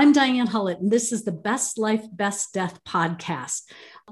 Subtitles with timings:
[0.00, 3.64] I'm Diane Hullett, and this is the Best Life, Best Death podcast.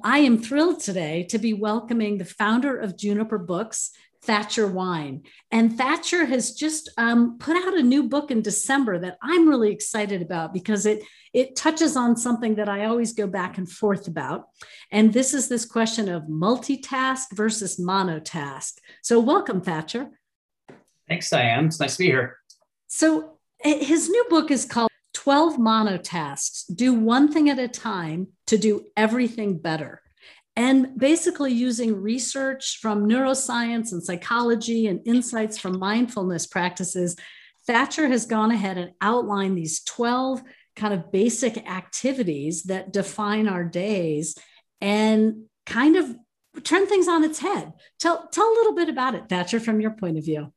[0.04, 5.22] I am thrilled today to be welcoming the founder of Juniper Books, Thatcher Wine.
[5.50, 9.72] And Thatcher has just um, put out a new book in December that I'm really
[9.72, 11.02] excited about because it
[11.32, 14.48] it touches on something that I always go back and forth about.
[14.92, 18.74] And this is this question of multitask versus monotask.
[19.02, 20.10] So welcome, Thatcher.
[21.08, 21.64] Thanks, Diane.
[21.64, 22.36] It's nice to be here.
[22.88, 24.90] So his new book is called
[25.28, 30.00] 12 monotasks do one thing at a time to do everything better
[30.56, 37.14] and basically using research from neuroscience and psychology and insights from mindfulness practices,
[37.66, 40.42] Thatcher has gone ahead and outlined these 12
[40.76, 44.34] kind of basic activities that define our days
[44.80, 46.16] and kind of
[46.64, 47.74] turn things on its head.
[48.00, 50.54] Tell, tell a little bit about it, Thatcher, from your point of view.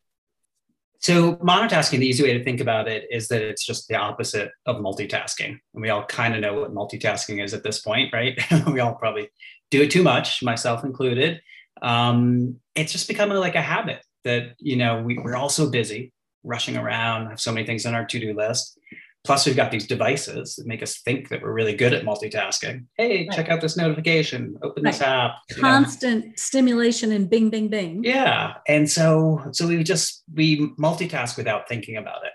[1.02, 4.52] So, monotasking, the easy way to think about it is that it's just the opposite
[4.68, 5.58] of multitasking.
[5.74, 8.40] And we all kind of know what multitasking is at this point, right?
[8.68, 9.30] we all probably
[9.72, 11.42] do it too much, myself included.
[11.82, 16.14] Um, it's just becoming like a habit that, you know, we, we're all so busy
[16.44, 18.78] rushing around, have so many things on our to do list.
[19.24, 22.86] Plus, we've got these devices that make us think that we're really good at multitasking.
[22.98, 23.36] Hey, right.
[23.36, 24.94] check out this notification, open right.
[24.94, 25.36] this app.
[25.52, 26.32] Constant know.
[26.36, 28.04] stimulation and bing, bing, bing.
[28.04, 28.56] Yeah.
[28.68, 32.32] And so, so we just, we multitask without thinking about it.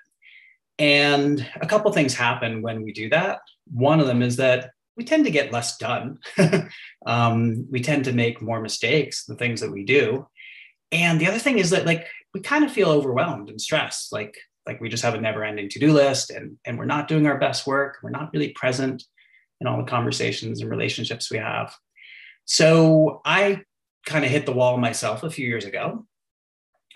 [0.78, 3.40] And a couple things happen when we do that.
[3.72, 6.18] One of them is that we tend to get less done.
[7.06, 10.26] um, we tend to make more mistakes, the things that we do.
[10.92, 14.12] And the other thing is that, like, we kind of feel overwhelmed and stressed.
[14.12, 17.08] Like, like we just have a never ending to do list and, and we're not
[17.08, 17.98] doing our best work.
[18.02, 19.04] We're not really present
[19.60, 21.74] in all the conversations and relationships we have.
[22.44, 23.62] So I
[24.06, 26.06] kind of hit the wall myself a few years ago.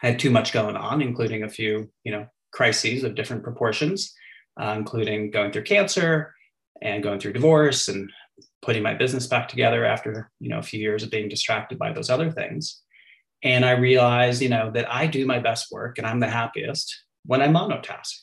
[0.02, 4.12] I had too much going on, including a few, you know, crises of different proportions,
[4.60, 6.34] uh, including going through cancer
[6.82, 8.10] and going through divorce and
[8.62, 11.92] putting my business back together after, you know, a few years of being distracted by
[11.92, 12.80] those other things.
[13.42, 17.04] And I realized, you know, that I do my best work and I'm the happiest
[17.24, 18.14] when I monotask.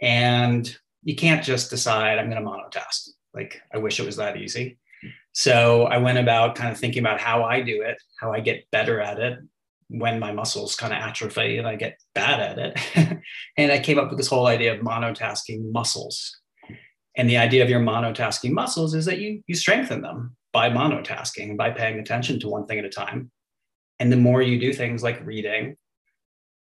[0.00, 3.08] And you can't just decide I'm going to monotask.
[3.34, 4.78] Like, I wish it was that easy.
[5.32, 8.68] So I went about kind of thinking about how I do it, how I get
[8.72, 9.38] better at it
[9.88, 13.18] when my muscles kind of atrophy and I get bad at it.
[13.56, 16.38] and I came up with this whole idea of monotasking muscles.
[17.16, 21.56] And the idea of your monotasking muscles is that you, you strengthen them by monotasking,
[21.56, 23.30] by paying attention to one thing at a time.
[23.98, 25.76] And the more you do things like reading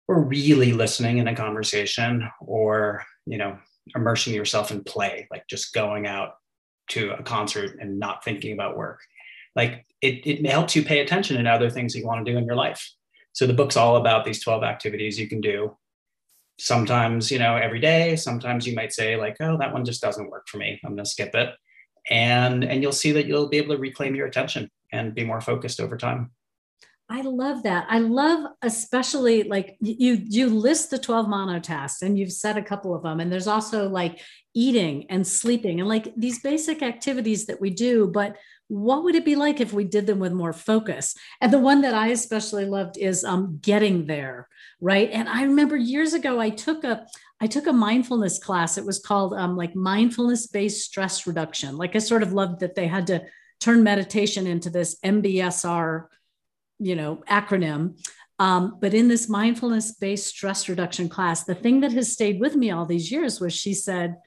[0.08, 3.58] or really listening in a conversation or you know
[3.96, 6.36] immersing yourself in play like just going out
[6.88, 9.00] to a concert and not thinking about work.
[9.56, 12.46] Like it, it helps you pay attention to other things you want to do in
[12.46, 12.92] your life.
[13.34, 15.76] So the book's all about these 12 activities you can do.
[16.58, 20.30] Sometimes you know every day sometimes you might say like oh that one just doesn't
[20.30, 20.80] work for me.
[20.84, 21.50] I'm going to skip it.
[22.10, 25.42] And and you'll see that you'll be able to reclaim your attention and be more
[25.42, 26.32] focused over time
[27.08, 27.86] I love that.
[27.88, 32.96] I love especially like you you list the 12 monotasks and you've said a couple
[32.96, 34.20] of them and there's also like
[34.56, 38.38] eating and sleeping and like these basic activities that we do but
[38.70, 41.14] what would it be like if we did them with more focus?
[41.42, 44.48] And the one that i especially loved is um, getting there
[44.82, 45.12] right?
[45.12, 47.06] And i remember years ago i took a
[47.40, 48.80] i took a mindfulness class.
[48.80, 51.78] It was called um, like mindfulness based stress reduction.
[51.78, 53.22] Like i sort of loved that they had to
[53.60, 56.08] turn meditation into this mbsr
[56.80, 58.00] you know acronym.
[58.38, 62.56] Um, but in this mindfulness based stress reduction class the thing that has stayed with
[62.56, 64.18] me all these years was she said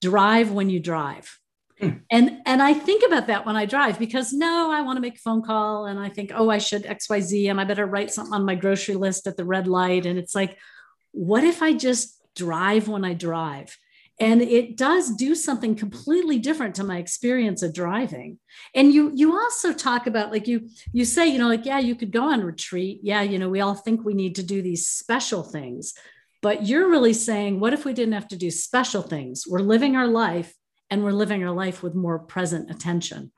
[0.00, 1.38] drive when you drive.
[1.80, 1.90] Hmm.
[2.10, 5.16] and and i think about that when i drive because no i want to make
[5.16, 8.34] a phone call and i think oh i should xyz and i better write something
[8.34, 10.04] on my grocery list at the red light.
[10.06, 10.58] And it's like
[11.12, 13.76] what if i just drive when i drive
[14.22, 18.38] and it does do something completely different to my experience of driving.
[18.72, 21.96] And you you also talk about like you you say you know like yeah you
[21.96, 23.00] could go on retreat.
[23.02, 25.94] Yeah you know we all think we need to do these special things.
[26.40, 29.44] But you're really saying what if we didn't have to do special things?
[29.44, 30.54] We're living our life
[30.88, 33.32] and we're living our life with more present attention.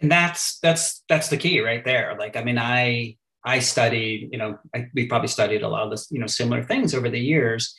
[0.00, 2.16] And that's that's that's the key right there.
[2.18, 5.90] Like i mean i i studied you know I, we probably studied a lot of
[5.90, 7.76] this you know similar things over the years.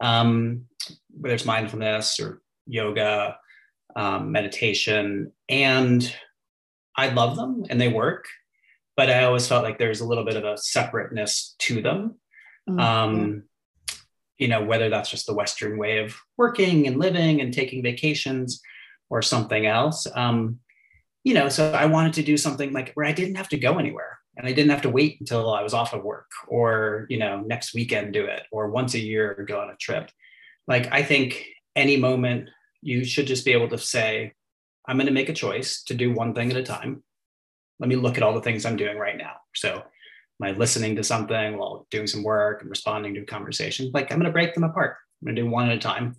[0.00, 0.66] Um,
[1.10, 3.38] whether it's mindfulness or yoga,
[3.96, 6.14] um, meditation, and
[6.96, 8.26] I love them and they work,
[8.96, 12.16] but I always felt like there's a little bit of a separateness to them.
[12.68, 12.80] Mm-hmm.
[12.80, 13.42] Um,
[14.38, 18.60] you know, whether that's just the Western way of working and living and taking vacations
[19.10, 20.06] or something else.
[20.14, 20.58] Um,
[21.22, 23.78] you know, so I wanted to do something like where I didn't have to go
[23.78, 27.18] anywhere and I didn't have to wait until I was off of work or, you
[27.18, 30.10] know, next weekend do it or once a year go on a trip.
[30.66, 31.46] Like I think
[31.76, 32.48] any moment
[32.84, 34.32] you should just be able to say
[34.86, 37.02] i'm going to make a choice to do one thing at a time.
[37.80, 39.32] Let me look at all the things i'm doing right now.
[39.54, 39.82] So am
[40.42, 43.90] i listening to something while doing some work and responding to a conversation?
[43.92, 44.96] Like i'm going to break them apart.
[45.22, 46.16] I'm going to do one at a time.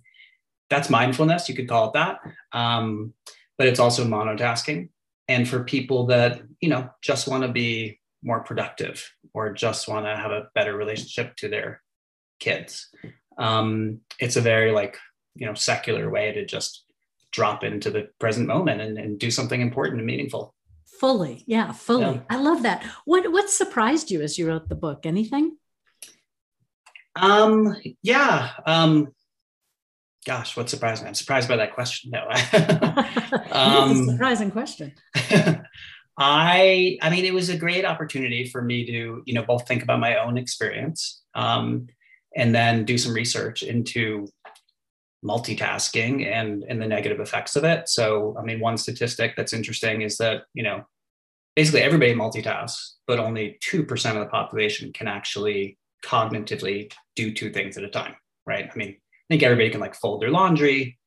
[0.68, 1.48] That's mindfulness.
[1.48, 2.18] You could call it that.
[2.52, 3.14] Um,
[3.56, 4.88] but it's also monotasking.
[5.28, 10.06] And for people that you know just want to be more productive or just want
[10.06, 11.82] to have a better relationship to their
[12.40, 12.90] kids
[13.38, 14.98] um, it's a very like
[15.34, 16.84] you know secular way to just
[17.30, 20.54] drop into the present moment and, and do something important and meaningful.
[21.00, 21.44] Fully.
[21.46, 22.14] Yeah fully.
[22.14, 22.20] Yeah.
[22.30, 22.84] i love that.
[23.04, 25.04] What what surprised you as you wrote the book?
[25.04, 25.56] Anything?
[27.14, 29.08] Um yeah um
[30.24, 31.08] gosh what surprised me?
[31.08, 32.26] I'm surprised by that question no
[33.52, 34.94] um, surprising question.
[36.18, 39.82] I i mean it was a great opportunity for me to you know both think
[39.82, 41.88] about my own experience um,
[42.36, 44.28] and then do some research into
[45.24, 47.88] multitasking and and the negative effects of it.
[47.88, 50.84] So i mean one statistic that's interesting is that you know
[51.56, 57.78] basically everybody multitasks but only 2% of the population can actually cognitively do two things
[57.78, 58.14] at a time
[58.46, 58.70] right?
[58.72, 60.98] I mean i think everybody can like fold their laundry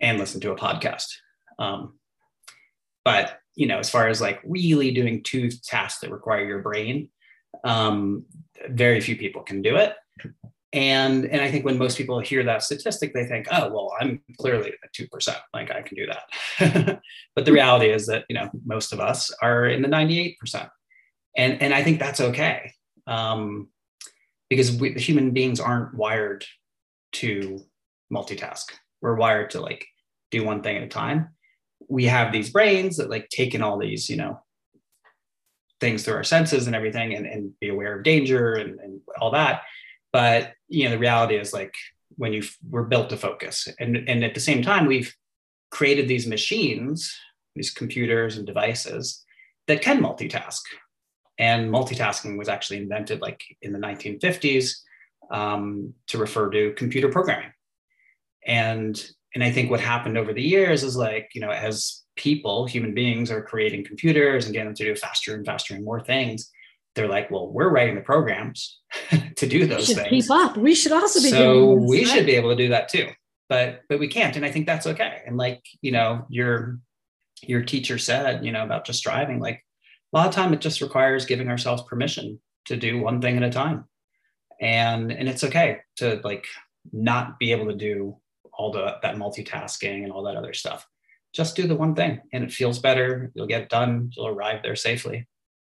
[0.00, 1.06] and listen to a podcast.
[1.58, 1.98] Um,
[3.04, 7.08] but you know as far as like really doing two tasks that require your brain
[7.64, 8.24] um,
[8.68, 9.94] very few people can do it
[10.72, 14.20] and and i think when most people hear that statistic they think oh well i'm
[14.38, 17.00] clearly at 2% like i can do that.
[17.34, 20.68] But the reality is that you know most of us are in the 98%
[21.36, 22.72] and and i think that's okay
[23.06, 23.68] um,
[24.48, 26.44] because we, human beings aren't wired
[27.12, 27.60] to
[28.12, 28.66] multitask.
[29.00, 29.86] We're wired to like
[30.30, 31.30] do one thing at a time.
[31.88, 34.40] We have these brains that like take in all these you know
[35.80, 39.32] things through our senses and everything and, and be aware of danger and, and all
[39.32, 39.62] that
[40.12, 41.74] but you know the reality is like
[42.16, 43.68] when you we're built to focus.
[43.80, 45.14] And and at the same time we've
[45.70, 47.14] created these machines
[47.54, 49.24] these computers and devices
[49.66, 50.60] that can multitask.
[51.38, 54.72] And multitasking was actually invented like in the 1950s
[55.30, 57.52] um, to refer to computer programming.
[58.46, 59.02] And
[59.34, 62.92] and i think what happened over the years is like you know as people human
[62.92, 66.50] beings are creating computers and getting them to do faster and faster and more things
[66.94, 68.80] they're like, well, we're writing the programs
[69.36, 70.08] to do those things.
[70.08, 70.56] Keep up.
[70.56, 71.30] We should also be.
[71.30, 72.08] So we right?
[72.08, 73.08] should be able to do that too,
[73.48, 75.22] but but we can't, and I think that's okay.
[75.26, 76.78] And like you know, your
[77.42, 79.64] your teacher said, you know, about just driving, like
[80.12, 83.42] a lot of time it just requires giving ourselves permission to do one thing at
[83.42, 83.84] a time,
[84.60, 86.46] and and it's okay to like
[86.92, 88.16] not be able to do
[88.52, 90.86] all the that multitasking and all that other stuff.
[91.34, 93.32] Just do the one thing, and it feels better.
[93.34, 94.10] You'll get done.
[94.14, 95.26] You'll arrive there safely.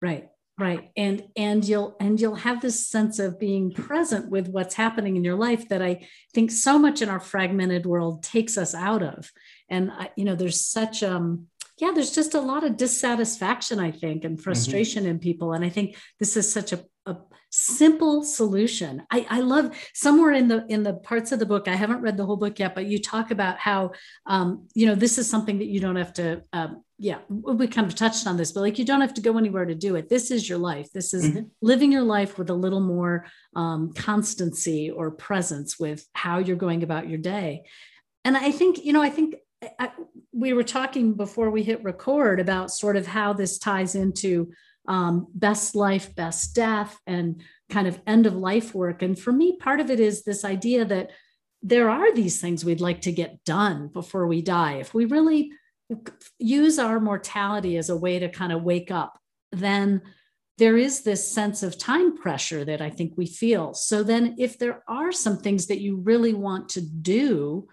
[0.02, 4.75] Right right and and you'll and you'll have this sense of being present with what's
[4.75, 8.74] happening in your life that i think so much in our fragmented world takes us
[8.74, 9.31] out of
[9.69, 11.48] and I, you know there's such um
[11.78, 14.44] yeah there's just a lot of dissatisfaction i think and mm-hmm.
[14.44, 15.12] frustration mm-hmm.
[15.12, 17.18] in people and i think this is such a, a
[17.50, 19.04] simple solution.
[19.12, 22.18] I, I love somewhere in the in the parts of the book i haven't read
[22.18, 23.92] the whole book yet but you talk about how
[24.25, 27.88] um, you know this is something that you don't have to um, yeah we kind
[27.88, 30.10] of touched on this but like you don't have to go anywhere to do it.
[30.10, 30.92] This is your life.
[30.92, 31.46] This is mm-hmm.
[31.62, 33.25] living your life with a little more
[33.56, 37.63] um, constancy or presence with how you're going about your day.
[38.25, 39.36] And i think you know i think
[39.80, 39.91] I,
[40.34, 44.51] we were talking before we hit record about sort of how this ties into
[44.88, 49.58] um, best life best death and kind of end of life work and for me
[49.58, 51.10] part of it is this idea that
[51.63, 55.51] there are these things we'd like to get done before we die if we really
[56.39, 59.20] use our mortality as a way to kind of wake up,
[59.51, 60.01] then
[60.58, 63.74] there is this sense of time pressure that I think we feel.
[63.74, 67.68] So then, if there are some things that you really want to do,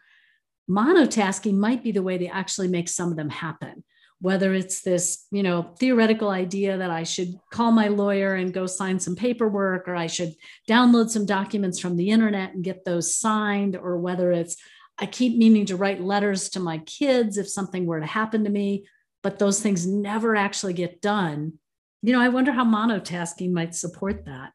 [0.69, 3.85] monotasking might be the way to actually make some of them happen.
[4.23, 8.67] Whether it's this, you know, theoretical idea that I should call my lawyer and go
[8.67, 10.33] sign some paperwork, or I should
[10.67, 14.57] download some documents from the internet and get those signed, or whether it's
[14.99, 18.50] I keep meaning to write letters to my kids if something were to happen to
[18.50, 18.87] me,
[19.23, 21.55] but those things never actually get done.
[22.02, 24.52] You know, I wonder how monotasking might support that.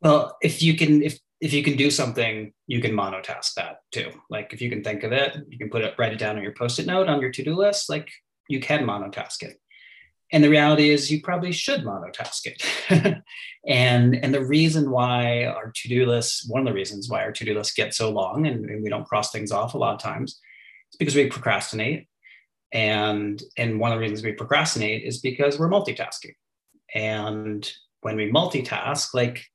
[0.00, 4.10] Well, if you can, if if you can do something, you can monotask that too.
[4.28, 6.42] Like if you can think of it, you can put it, write it down on
[6.42, 7.88] your post-it note on your to-do list.
[7.88, 8.08] Like
[8.48, 9.60] you can monotask it.
[10.30, 13.22] And the reality is you probably should monotask it.
[13.66, 17.54] and, and the reason why our to-do lists, one of the reasons why our to-do
[17.54, 20.38] lists get so long and, and we don't cross things off a lot of times,
[20.90, 22.08] is because we procrastinate.
[22.72, 26.34] And, and one of the reasons we procrastinate is because we're multitasking.
[26.94, 27.70] And
[28.02, 29.46] when we multitask, like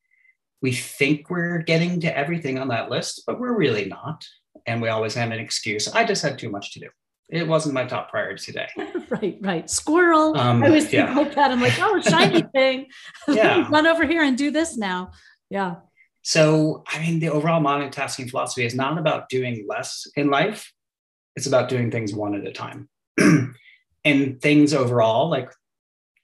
[0.63, 4.25] we think we're getting to everything on that list, but we're really not.
[4.65, 5.87] and we always have an excuse.
[5.93, 6.89] I just had too much to do.
[7.29, 8.67] It wasn't my top priority today.
[9.09, 9.69] right, right.
[9.69, 10.37] Squirrel.
[10.37, 11.15] Um, I always think yeah.
[11.15, 11.51] like that.
[11.51, 12.87] I'm like, oh, shiny thing.
[13.27, 13.67] Yeah.
[13.69, 15.11] Run over here and do this now.
[15.49, 15.75] Yeah.
[16.21, 20.71] So, I mean, the overall monotasking philosophy is not about doing less in life,
[21.35, 22.87] it's about doing things one at a time.
[24.05, 25.51] and things overall, like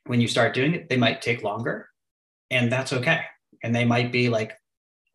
[0.05, 1.89] when you start doing it, they might take longer,
[2.49, 3.21] and that's okay.
[3.63, 4.53] And they might be like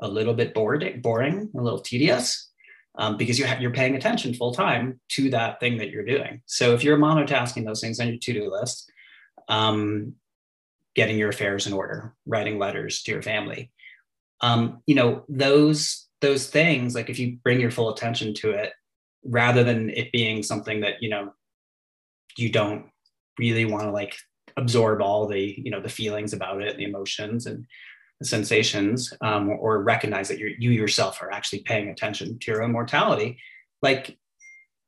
[0.00, 2.50] a little bit bored, boring, a little tedious,
[2.96, 6.42] um, because you have, you're paying attention full time to that thing that you're doing.
[6.46, 8.90] So if you're monotasking those things on your to-do list,
[9.48, 10.14] um,
[10.94, 13.72] getting your affairs in order, writing letters to your family,
[14.40, 18.72] um, you know those those things like if you bring your full attention to it
[19.24, 21.32] rather than it being something that you know
[22.36, 22.86] you don't
[23.38, 24.14] really want to like
[24.56, 27.66] absorb all the you know the feelings about it the emotions and
[28.24, 32.72] sensations um, or recognize that you you yourself are actually paying attention to your own
[32.72, 33.38] mortality
[33.82, 34.18] like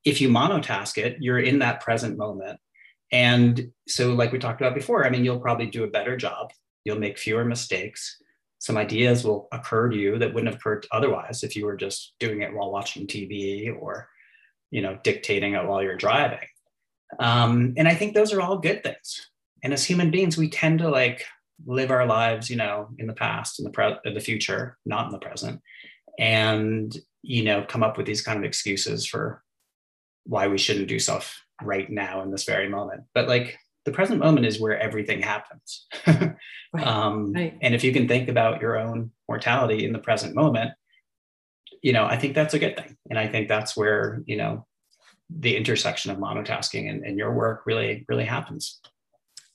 [0.04, 2.58] if you monotask it you're in that present moment
[3.12, 6.50] and so like we talked about before i mean you'll probably do a better job
[6.84, 8.16] you'll make fewer mistakes
[8.58, 12.14] some ideas will occur to you that wouldn't have occurred otherwise if you were just
[12.18, 14.08] doing it while watching TV or,
[14.70, 16.46] you know, dictating it while you're driving.
[17.20, 19.30] Um, and I think those are all good things.
[19.62, 21.24] And as human beings, we tend to like
[21.64, 25.12] live our lives, you know, in the past, in the pre- the future, not in
[25.12, 25.60] the present,
[26.18, 29.42] and you know, come up with these kind of excuses for
[30.24, 33.02] why we shouldn't do stuff right now in this very moment.
[33.14, 35.86] But like the present moment is where everything happens.
[36.72, 36.86] Right.
[36.86, 37.56] um, Right.
[37.62, 40.72] And if you can think about your own mortality in the present moment,
[41.80, 42.96] you know, I think that's a good thing.
[43.08, 44.66] And I think that's where, you know,
[45.30, 48.80] the intersection of monotasking and, and your work really, really happens.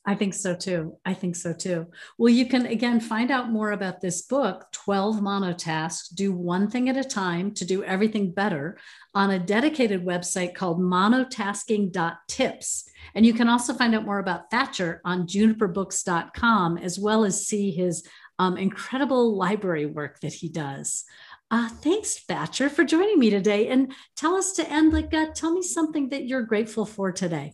[0.03, 0.97] I think so too.
[1.05, 1.85] I think so too.
[2.17, 6.89] Well, you can again find out more about this book, 12 Monotasks Do One Thing
[6.89, 8.79] at a Time to Do Everything Better,
[9.13, 12.89] on a dedicated website called monotasking.tips.
[13.13, 17.69] And you can also find out more about Thatcher on juniperbooks.com, as well as see
[17.69, 18.03] his
[18.39, 21.03] um, incredible library work that he does.
[21.51, 23.67] Uh, thanks, Thatcher, for joining me today.
[23.67, 27.53] And tell us to end, like, uh, tell me something that you're grateful for today.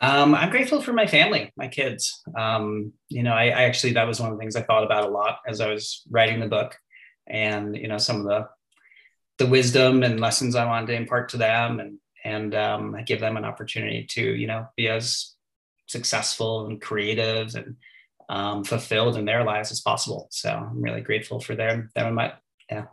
[0.00, 2.22] Um, I'm grateful for my family, my kids.
[2.36, 5.04] Um, you know, I, I, actually that was one of the things I thought about
[5.04, 6.74] a lot as I was writing the book,
[7.26, 8.48] and you know, some of the
[9.38, 13.20] the wisdom and lessons I wanted to impart to them, and and um, I give
[13.20, 15.34] them an opportunity to you know be as
[15.86, 17.76] successful and creative and
[18.30, 20.28] um, fulfilled in their lives as possible.
[20.30, 22.32] So I'm really grateful for them, them and my
[22.70, 22.84] yeah,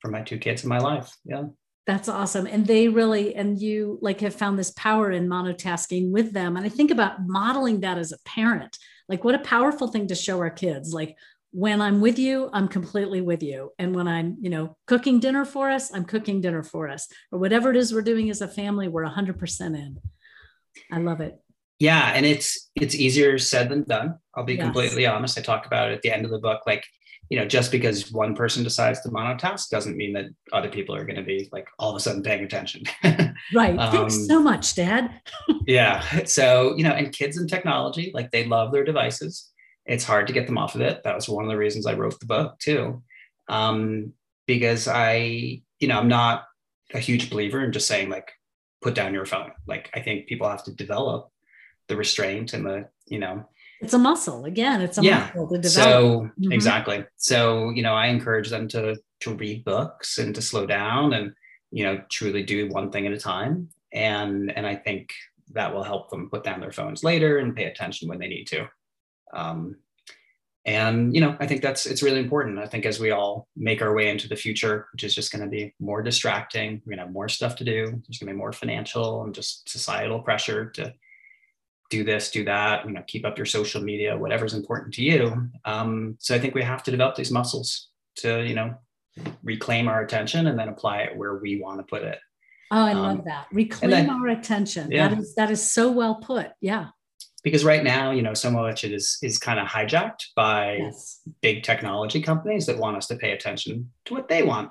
[0.00, 1.16] for my two kids in my life.
[1.24, 1.44] Yeah.
[1.86, 2.46] That's awesome.
[2.46, 6.56] And they really, and you like have found this power in monotasking with them.
[6.56, 8.76] And I think about modeling that as a parent.
[9.08, 10.92] Like, what a powerful thing to show our kids.
[10.92, 11.16] Like,
[11.52, 13.72] when I'm with you, I'm completely with you.
[13.78, 17.08] And when I'm, you know, cooking dinner for us, I'm cooking dinner for us.
[17.32, 19.98] Or whatever it is we're doing as a family, we're 100% in.
[20.92, 21.40] I love it.
[21.80, 22.12] Yeah.
[22.14, 24.18] And it's, it's easier said than done.
[24.34, 24.64] I'll be Yes.
[24.64, 25.38] completely honest.
[25.38, 26.60] I talk about it at the end of the book.
[26.66, 26.84] Like,
[27.30, 31.04] you know, just because one person decides to monotask doesn't mean that other people are
[31.04, 32.82] going to be like all of a sudden paying attention.
[33.54, 33.76] Right.
[33.78, 35.10] Um, Thanks so much, Dad.
[35.66, 36.24] yeah.
[36.26, 39.50] So, you know, and kids and technology, like they love their devices.
[39.86, 41.02] It's hard to get them off of it.
[41.04, 43.02] That was one of the reasons I wrote the book too.
[43.48, 44.12] Um,
[44.46, 46.44] because I, you know, I'm not
[46.92, 48.30] a huge believer in just saying like,
[48.82, 49.52] put down your phone.
[49.66, 51.29] Like, I think people have to develop
[51.90, 53.44] the restraint and the, you know,
[53.82, 54.44] It's a muscle.
[54.44, 55.30] Again, it's a Yeah.
[55.34, 55.70] muscle to develop.
[55.92, 56.52] so Mhm.
[56.54, 57.04] exactly.
[57.16, 61.34] So you know, I encourage them to to read books and to slow down and
[61.70, 63.68] you know truly do one thing at a time.
[63.92, 65.10] And and I think
[65.52, 68.46] that will help them put down their phones later and pay attention when they need
[68.48, 68.68] to.
[69.32, 69.76] Um,
[70.66, 72.58] and you know, I think that's it's really important.
[72.58, 75.42] I think as we all make our way into the future, which is just going
[75.44, 77.86] to be more distracting, we're going to have more stuff to do.
[77.86, 80.92] There's going to be more financial and just societal pressure to
[81.90, 85.50] do this, do that, you know, keep up your social media, whatever's important to you.
[85.64, 88.74] Um, so I think we have to develop these muscles to, you know,
[89.42, 92.18] reclaim our attention and then apply it where we want to put it.
[92.70, 93.46] oh, I um, love that.
[93.52, 94.90] Reclaim then- our attention.
[94.90, 95.08] Yeah.
[95.08, 96.48] That is that is so well put.
[96.60, 96.88] Yeah.
[97.42, 101.20] Because right now, you know, so much it is is kind of hijacked by Yes.
[101.42, 104.70] big technology companies that want us to pay attention to what they want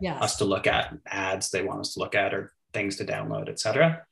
[0.00, 0.22] Yes.
[0.22, 3.48] us to look at, ads they want us to look at, or things to download,
[3.48, 4.02] et cetera.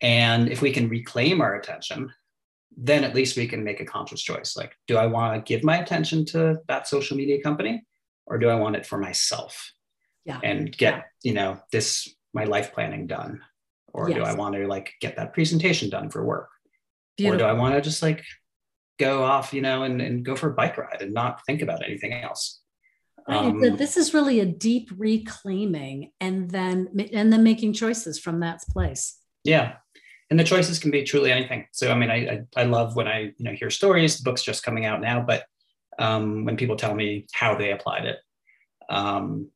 [0.00, 2.12] And if we can reclaim our attention,
[2.76, 4.56] then at least we can make a conscious choice.
[4.56, 7.84] Like, do I want to give my attention to that social media company
[8.26, 9.72] or do I want it for myself
[10.24, 10.40] Yeah.
[10.42, 11.02] and get, Yeah.
[11.22, 13.42] you know, this, my life planning done?
[13.92, 16.48] Or do I want to like get that presentation done for work?
[17.24, 18.24] Or do I want to just like
[18.98, 21.84] go off, you know, and, and go for a bike ride and not think about
[21.84, 22.60] anything else?
[23.28, 28.60] Um, this is really a deep reclaiming and then and then making choices from that
[28.68, 29.16] place.
[29.44, 29.74] Yeah.
[30.30, 31.66] And the choices can be truly anything.
[31.72, 32.16] So I mean, I
[32.56, 34.16] I, I love when I you know hear stories.
[34.16, 35.44] The book's just coming out now, but
[35.98, 38.18] um, when people tell me how they applied it,
[38.88, 39.50] um,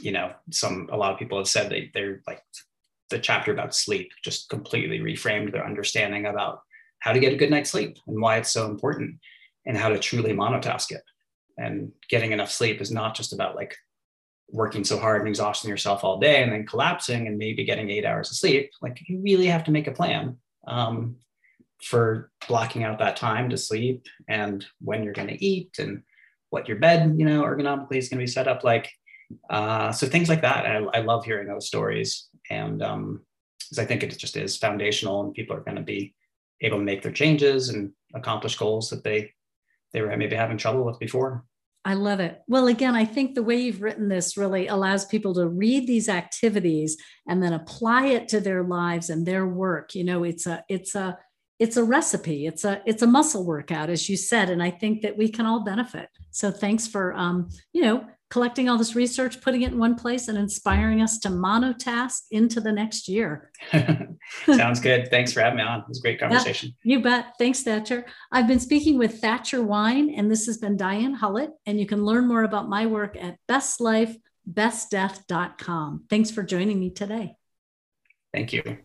[0.00, 2.42] you know, some a lot of people have said they they're like
[3.10, 6.60] the chapter about sleep just completely reframed their understanding about
[7.00, 9.16] how to get a good night's sleep and why it's so important
[9.66, 11.02] and how to truly monotask it.
[11.58, 13.76] And getting enough sleep is not just about like
[14.50, 18.04] working so hard and exhausting yourself all day and then collapsing and maybe getting eight
[18.04, 18.70] hours of sleep.
[18.80, 20.36] Like you really have to make a plan
[20.66, 21.16] um,
[21.82, 26.02] for blocking out that time to sleep and when you're going to eat and
[26.50, 28.90] what your bed, you know, ergonomically is going to be set up like.
[29.48, 30.66] Uh, so things like that.
[30.66, 32.28] I, I love hearing those stories.
[32.50, 33.22] And um,
[33.74, 36.14] because I think it just is foundational and people are going to be
[36.60, 39.32] able to make their changes and accomplish goals that they
[39.92, 41.44] they were maybe having trouble with before.
[41.84, 42.40] I love it.
[42.48, 46.08] Well, again, I think the way you've written this really allows people to read these
[46.08, 46.96] activities
[47.28, 49.94] and then apply it to their lives and their work.
[49.94, 51.18] You know, it's a it's a
[51.58, 52.46] it's a recipe.
[52.46, 55.44] It's a it's a muscle workout, as you said, and I think that we can
[55.44, 56.08] all benefit.
[56.30, 60.26] So thanks for um, you know collecting all this research, putting it in one place,
[60.26, 63.52] and inspiring us to monotask into the next year.
[64.44, 65.08] Sounds good.
[65.08, 65.82] Thanks for having me on.
[65.82, 66.74] It was a great conversation.
[66.82, 67.34] Yeah, you bet.
[67.38, 68.04] Thanks, Thatcher.
[68.32, 71.50] I've been speaking with Thatcher Wine, and this has been Diane Hullett.
[71.64, 76.04] And you can learn more about my work at bestlifebestdeath.com.
[76.10, 77.36] Thanks for joining me today.
[78.32, 78.78] Thank you.